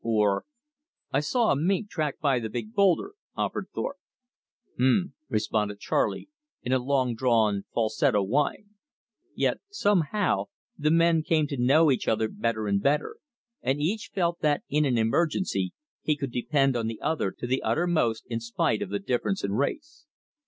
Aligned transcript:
Or: 0.03 0.45
"I 1.11 1.19
saw 1.19 1.51
a 1.51 1.55
mink 1.55 1.91
track 1.91 2.19
by 2.19 2.39
the 2.39 2.49
big 2.49 2.73
boulder," 2.73 3.13
offered 3.35 3.67
Thorpe. 3.71 3.99
"H'm!" 4.75 5.13
responded 5.29 5.77
Charley 5.79 6.27
in 6.63 6.71
a 6.73 6.79
long 6.79 7.13
drawn 7.13 7.65
falsetto 7.71 8.23
whine. 8.23 8.71
Yet 9.35 9.59
somehow 9.69 10.45
the 10.75 10.89
men 10.89 11.21
came 11.21 11.45
to 11.49 11.55
know 11.57 11.91
each 11.91 12.07
other 12.07 12.27
better 12.29 12.65
and 12.65 12.81
better; 12.81 13.17
and 13.61 13.79
each 13.79 14.09
felt 14.11 14.39
that 14.39 14.63
in 14.69 14.85
an 14.85 14.97
emergency 14.97 15.71
he 16.01 16.17
could 16.17 16.31
depend 16.31 16.75
on 16.75 16.87
the 16.87 16.99
other 16.99 17.29
to 17.33 17.45
the 17.45 17.61
uttermost 17.61 18.25
in 18.25 18.39
spite 18.39 18.81
of 18.81 18.89
the 18.89 18.97
difference 18.97 19.43
in 19.43 19.51
race. 19.51 20.07